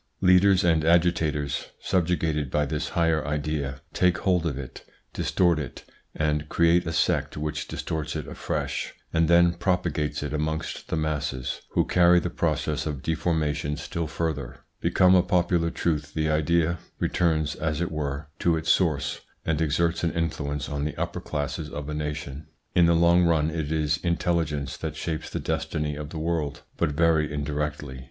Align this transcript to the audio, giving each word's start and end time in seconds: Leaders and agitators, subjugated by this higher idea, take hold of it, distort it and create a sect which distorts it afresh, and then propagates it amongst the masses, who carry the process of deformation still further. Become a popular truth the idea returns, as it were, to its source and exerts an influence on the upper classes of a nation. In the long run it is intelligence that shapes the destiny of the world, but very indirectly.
Leaders 0.19 0.63
and 0.63 0.83
agitators, 0.83 1.67
subjugated 1.79 2.49
by 2.49 2.65
this 2.65 2.89
higher 2.97 3.23
idea, 3.23 3.81
take 3.93 4.17
hold 4.17 4.47
of 4.47 4.57
it, 4.57 4.83
distort 5.13 5.59
it 5.59 5.83
and 6.15 6.49
create 6.49 6.87
a 6.87 6.91
sect 6.91 7.37
which 7.37 7.67
distorts 7.67 8.15
it 8.15 8.25
afresh, 8.27 8.95
and 9.13 9.27
then 9.27 9.53
propagates 9.53 10.23
it 10.23 10.33
amongst 10.33 10.87
the 10.87 10.95
masses, 10.95 11.61
who 11.73 11.85
carry 11.85 12.19
the 12.19 12.31
process 12.31 12.87
of 12.87 13.03
deformation 13.03 13.77
still 13.77 14.07
further. 14.07 14.61
Become 14.79 15.13
a 15.13 15.21
popular 15.21 15.69
truth 15.69 16.15
the 16.15 16.31
idea 16.31 16.79
returns, 16.97 17.53
as 17.53 17.79
it 17.79 17.91
were, 17.91 18.27
to 18.39 18.57
its 18.57 18.71
source 18.71 19.21
and 19.45 19.61
exerts 19.61 20.03
an 20.03 20.13
influence 20.13 20.67
on 20.67 20.83
the 20.83 20.97
upper 20.97 21.21
classes 21.21 21.69
of 21.69 21.87
a 21.89 21.93
nation. 21.93 22.47
In 22.73 22.87
the 22.87 22.95
long 22.95 23.23
run 23.25 23.51
it 23.51 23.71
is 23.71 23.97
intelligence 23.97 24.77
that 24.77 24.95
shapes 24.95 25.29
the 25.29 25.39
destiny 25.39 25.95
of 25.95 26.09
the 26.09 26.17
world, 26.17 26.63
but 26.75 26.91
very 26.93 27.31
indirectly. 27.31 27.99